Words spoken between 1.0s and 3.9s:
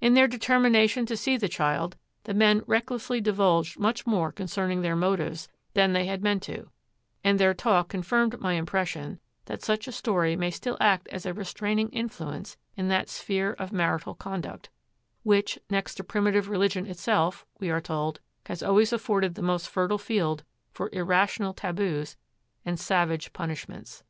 to see the child, the men recklessly divulged